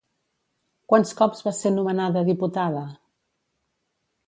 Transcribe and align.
Quants 0.93 1.11
cops 1.19 1.43
va 1.49 1.53
ser 1.59 1.73
nomenada 1.77 2.25
diputada? 2.31 2.83